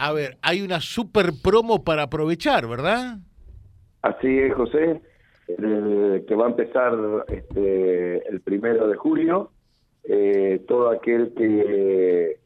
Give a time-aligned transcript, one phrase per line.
[0.00, 3.18] A ver, hay una super promo para aprovechar, ¿verdad?
[4.02, 5.02] Así es, José,
[5.48, 6.92] eh, que va a empezar
[7.28, 9.50] este, el primero de julio.
[10.04, 12.38] Eh, todo aquel que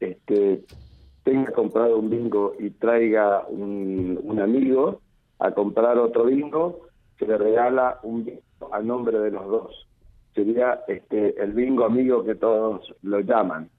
[0.00, 0.64] este,
[1.22, 5.00] tenga comprado un bingo y traiga un, un amigo
[5.38, 6.88] a comprar otro bingo,
[7.18, 8.42] se le regala un bingo
[8.72, 9.88] a nombre de los dos.
[10.34, 13.70] Sería este, el bingo amigo que todos lo llaman.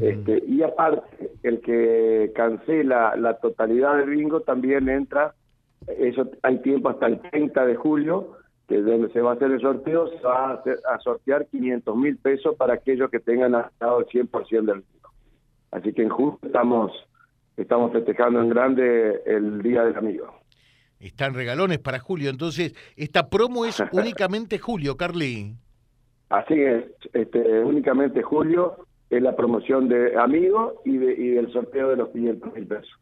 [0.00, 5.34] Este, y aparte, el que cancela la totalidad del bingo también entra,
[5.86, 8.36] eso hay tiempo hasta el 30 de julio,
[8.68, 12.16] que es donde se va a hacer el sorteo, se va a, sortear 500 mil
[12.16, 15.10] pesos para aquellos que tengan gastado el 100% del bingo.
[15.72, 16.92] Así que en julio estamos,
[17.56, 20.32] estamos festejando en grande el Día del Amigo.
[21.00, 25.54] Están regalones para julio, entonces esta promo es únicamente julio, Carly.
[26.28, 31.90] Así es, este, únicamente julio es la promoción de amigos y, de, y del sorteo
[31.90, 32.98] de los 500 mil pesos.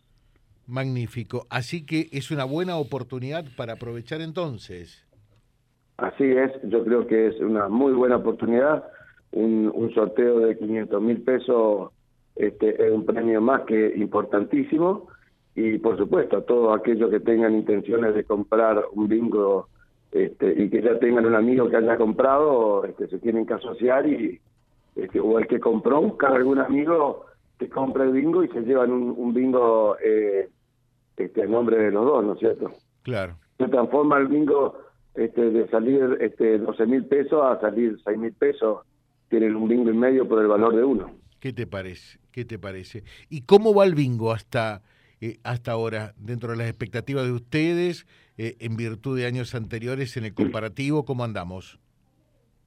[0.67, 1.47] Magnífico.
[1.51, 5.07] Así que es una buena oportunidad para aprovechar entonces.
[5.99, 8.85] Así es, yo creo que es una muy buena oportunidad.
[9.31, 11.93] Un, un sorteo de 500 mil pesos
[12.35, 15.07] este, es un premio más que importantísimo.
[15.55, 19.69] Y por supuesto, a todos aquellos que tengan intenciones de comprar un bingo
[20.11, 24.09] este, y que ya tengan un amigo que haya comprado, este, se tienen que asociar
[24.09, 24.41] y,
[24.97, 27.27] este, o el que compró, buscar algún amigo
[27.59, 30.49] que compre el bingo y se llevan un, bingo eh,
[31.17, 32.73] este, en nombre de los dos, ¿no es cierto?
[33.03, 33.37] Claro.
[33.59, 34.79] Se transforma el bingo
[35.15, 38.81] este, de salir este, 12 mil pesos a salir 6 mil pesos.
[39.29, 41.11] Tienen un bingo y medio por el valor de uno.
[41.39, 42.19] ¿Qué te parece?
[42.33, 43.05] ¿Qué te parece?
[43.29, 44.83] ¿Y cómo va el bingo hasta,
[45.21, 48.07] eh, hasta ahora, dentro de las expectativas de ustedes,
[48.39, 51.79] eh, en virtud de años anteriores, en el comparativo, cómo andamos?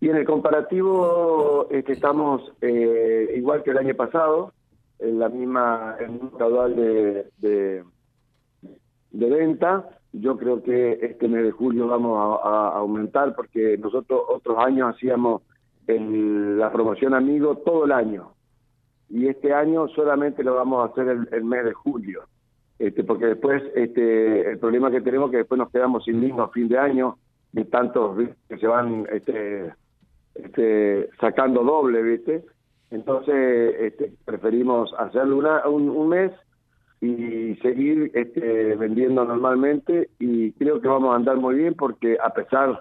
[0.03, 4.51] Y en el comparativo este, estamos eh, igual que el año pasado,
[4.99, 7.85] en la misma en un caudal de, de,
[9.13, 9.87] venta.
[10.11, 15.41] Yo creo que este mes de julio vamos a, aumentar porque nosotros otros años hacíamos
[15.88, 18.33] la promoción amigo todo el año
[19.09, 22.23] y este año solamente lo vamos a hacer el, el mes de julio.
[22.78, 26.41] Este, porque después este, el problema que tenemos es que después nos quedamos sin bingo
[26.41, 27.19] a fin de año
[27.53, 28.17] de tantos
[28.49, 29.72] que se van este,
[30.35, 32.44] este, sacando doble, ¿viste?
[32.91, 36.31] Entonces este, preferimos hacerlo una, un, mes
[37.01, 42.29] y seguir este, vendiendo normalmente y creo que vamos a andar muy bien porque a
[42.29, 42.79] pesar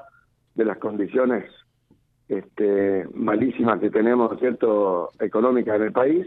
[0.55, 1.45] de las condiciones
[2.29, 6.27] este, malísimas que tenemos, ¿cierto?, económicas en el país,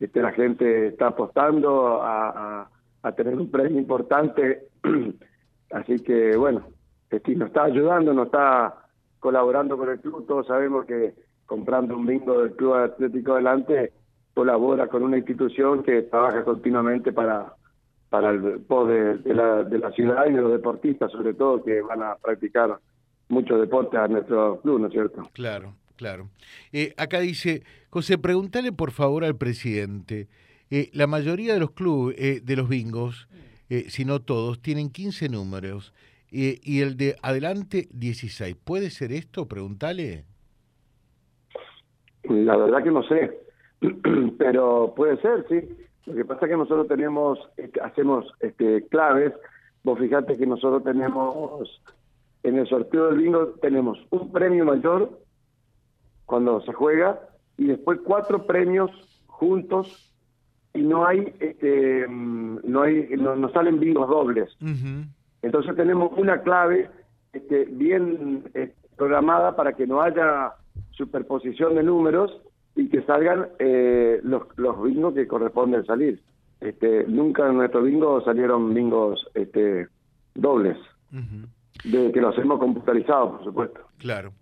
[0.00, 2.68] este, la gente está apostando a,
[3.16, 4.68] tener un premio importante,
[5.70, 6.66] así que bueno,
[7.10, 8.83] este, nos está ayudando, nos está
[9.24, 10.26] colaborando con el club.
[10.26, 11.14] Todos sabemos que
[11.46, 13.90] comprando un bingo del Club Atlético Adelante
[14.34, 17.54] colabora con una institución que trabaja continuamente para
[18.10, 21.80] para el pos de, la, de la ciudad y de los deportistas, sobre todo, que
[21.80, 22.78] van a practicar
[23.28, 25.22] muchos deportes a nuestro club, ¿no es cierto?
[25.32, 26.28] Claro, claro.
[26.70, 30.28] Eh, acá dice, José, pregúntale por favor al presidente.
[30.70, 33.26] Eh, la mayoría de los clubes, eh, de los bingos,
[33.88, 35.94] si no todos, tienen 15 números
[36.34, 38.56] y, el de adelante 16.
[38.56, 39.46] ¿Puede ser esto?
[39.46, 40.24] Pregúntale.
[42.24, 43.38] La verdad que no sé,
[44.38, 45.68] pero puede ser, sí.
[46.06, 49.32] Lo que pasa es que nosotros tenemos, este, hacemos este, claves.
[49.84, 51.82] Vos fijate que nosotros tenemos,
[52.42, 55.20] en el sorteo del bingo, tenemos un premio mayor
[56.26, 57.20] cuando se juega
[57.56, 58.90] y después cuatro premios
[59.26, 60.12] juntos
[60.72, 64.56] y no hay, este, mm, no hay, no, salen bingos dobles.
[65.44, 66.88] Entonces tenemos una clave
[67.34, 70.54] este, bien eh, programada para que no haya
[70.92, 72.40] superposición de números
[72.74, 76.22] y que salgan eh, los, los bingos que corresponden salir.
[76.60, 79.88] Este, nunca en nuestro bingo salieron bingos este,
[80.34, 80.78] dobles.
[81.10, 83.80] de que lo hacemos computarizado, por supuesto.
[83.98, 84.32] Claro.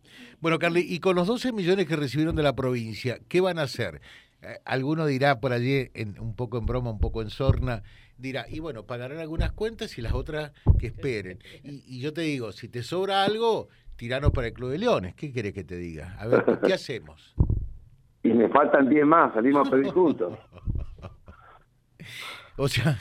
[0.41, 3.63] Bueno, Carly, y con los 12 millones que recibieron de la provincia, ¿qué van a
[3.63, 4.01] hacer?
[4.41, 7.83] Eh, alguno dirá por allí, en, un poco en broma, un poco en sorna,
[8.23, 11.39] dirá, y bueno, pagarán algunas cuentas y las otras que esperen.
[11.65, 15.15] Y, yo te digo, si te sobra algo, tiranos para el Club de Leones.
[15.15, 16.17] ¿Qué querés que te diga?
[16.19, 17.35] A ver, ¿qué hacemos?
[18.23, 20.39] Y me faltan 10 más, salimos a pedir juntos.
[22.59, 22.99] O sea,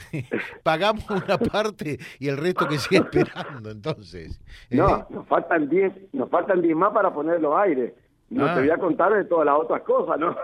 [0.62, 4.40] pagamos una parte y el resto que sigue esperando, entonces.
[4.70, 5.04] No, ¿eh?
[5.10, 7.92] nos faltan 10, nos faltan 10 más para poner los aires.
[8.30, 8.58] No te ah.
[8.60, 10.34] voy a contar de todas las otras cosas, ¿no?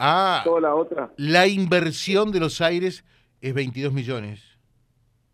[0.00, 0.42] Ah.
[0.44, 1.10] todas las otras.
[1.16, 3.04] La inversión de los aires
[3.42, 4.42] es 22 millones.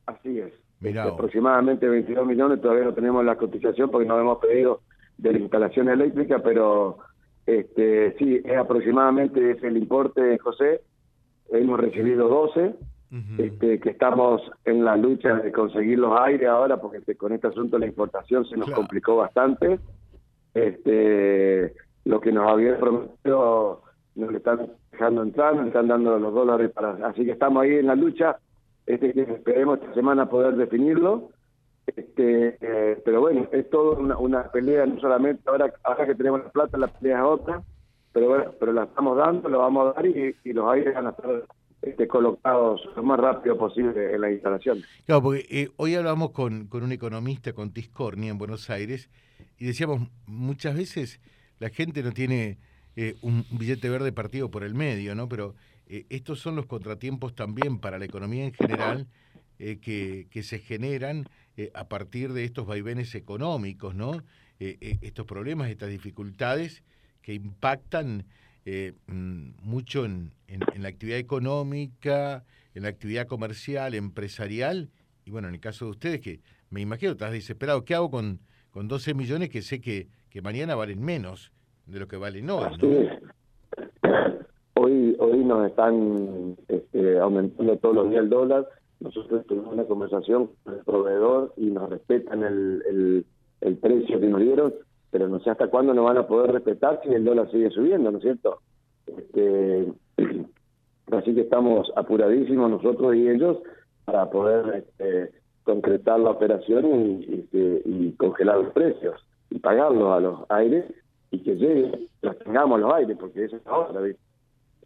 [0.07, 0.53] Así es.
[0.81, 4.81] Este, aproximadamente 22 millones, todavía no tenemos la cotización porque no hemos pedido
[5.19, 6.99] de la instalación eléctrica, pero
[7.47, 10.83] este sí, es aproximadamente es el importe, José.
[11.51, 12.75] Hemos recibido 12
[13.39, 17.47] este, que estamos en la lucha de conseguir los aires ahora, porque este, con este
[17.47, 19.81] asunto de la importación se nos complicó bastante.
[20.55, 21.75] Este,
[22.05, 23.83] lo que nos habían prometido
[24.19, 26.91] nos le están dejando entrar, nos están dando los dólares para...
[27.07, 28.37] Así que estamos ahí en la lucha,
[28.85, 31.31] este, esperemos esta semana poder definirlo.
[31.87, 36.51] Este, eh, pero bueno, es toda una, pelea, no solamente ahora, ahora que tenemos la
[36.51, 37.63] plata, la pelea es otra,
[38.13, 41.11] pero bueno, pero la estamos dando, lo vamos a dar y, los aires van a
[41.11, 41.45] estar
[41.81, 44.83] este, colocados lo más rápido posible en la instalación.
[45.07, 49.09] Claro, porque eh, hoy hablamos con, con un economista, con Tiscorni, en Buenos Aires,
[49.57, 51.21] y decíamos, muchas veces
[51.59, 52.59] la gente no tiene
[53.01, 55.29] eh, un billete verde partido por el medio, ¿no?
[55.29, 55.55] Pero
[55.87, 59.07] eh, estos son los contratiempos también para la economía en general
[59.59, 61.29] que, que, se generan
[61.75, 64.23] a partir de estos vaivenes económicos, ¿no?
[64.61, 66.85] estos problemas, estas dificultades
[67.23, 68.25] que impactan
[68.71, 70.33] eh, mm, mucho en,
[70.77, 72.45] la actividad económica,
[72.75, 74.91] en la actividad comercial, empresarial,
[75.25, 78.41] y bueno, en el caso de ustedes, que me imagino, estás desesperado, ¿qué hago con,
[78.71, 81.51] con 12 millones que sé que, que mañana valen menos
[81.89, 82.65] de lo que valen hoy?
[84.81, 88.69] Hoy, hoy nos están este, aumentando todos los días el dólar,
[89.01, 93.27] nosotros tuvimos una conversación con el proveedor y nos respetan el, el,
[93.61, 94.73] el precio que nos dieron,
[95.11, 98.13] pero no sé hasta cuándo nos van a poder respetar si el dólar sigue subiendo,
[98.13, 98.61] ¿no es cierto?
[99.07, 99.93] Este,
[101.11, 103.59] así que estamos apuradísimos nosotros y ellos
[104.05, 105.33] para poder este,
[105.65, 109.21] concretar la operación y, y, congelar los precios
[109.51, 110.85] y pagarlos a los aires
[111.31, 114.01] y que llegue, los tengamos los aires, porque eso es ahora,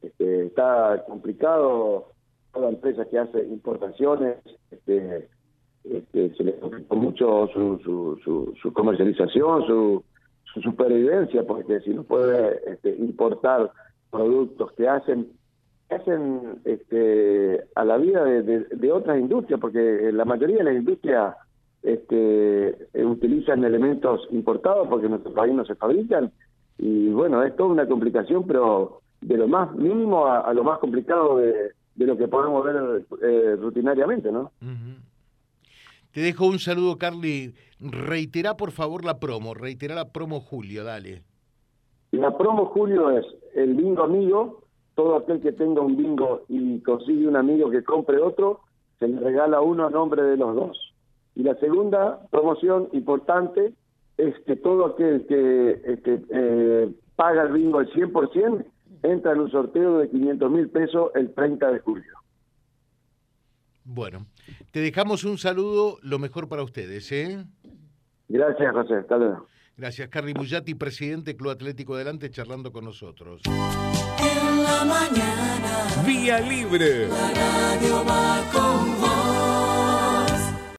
[0.03, 2.09] este, está complicado
[2.53, 4.37] toda empresa que hace importaciones,
[4.71, 5.29] este,
[5.85, 10.05] este, se le complicó mucho su, su, su, su comercialización, su,
[10.53, 13.71] su supervivencia, porque si no puede este, importar
[14.11, 15.29] productos que hacen
[15.94, 21.37] hacen este, a la vida de, otras industrias, porque la mayoría de las industrias
[21.82, 26.32] este, eh, utilizan elementos importados porque en nuestro país no se fabrican.
[26.79, 31.38] Y bueno, es toda una complicación, pero de lo más mínimo a, lo más complicado
[31.38, 34.50] de, lo que podemos ver eh, rutinariamente, ¿no?
[36.12, 37.55] Te dejo un saludo, Carly.
[37.81, 39.55] Reitera, por favor, la promo.
[39.55, 41.23] Reitera la promo Julio, dale.
[42.11, 43.25] La promo Julio es
[43.55, 44.64] el bingo amigo.
[44.94, 48.61] Todo aquel que tenga un bingo y consigue un amigo que compre otro,
[48.99, 50.92] se le regala uno a nombre de los dos.
[51.34, 53.73] Y la segunda promoción importante
[54.19, 58.64] es que todo aquel que, este, eh, paga el bingo al 100%
[59.02, 62.12] entra en un sorteo de 500 mil pesos el 30 de julio.
[63.84, 64.26] Bueno,
[64.70, 67.44] te dejamos un saludo, lo mejor para ustedes, ¿eh?
[68.29, 68.94] Gracias, José.
[68.94, 69.46] Hasta luego.
[69.76, 73.43] Gracias, Carly Bullati, presidente Club Atlético Adelante, charlando con nosotros.
[73.46, 76.06] En la mañana.
[76.06, 77.08] Vía Libre.
[77.08, 79.01] La radio va